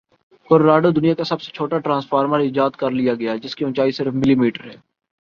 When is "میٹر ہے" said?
4.35-4.75